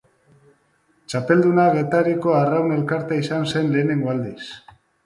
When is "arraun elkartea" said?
2.41-3.25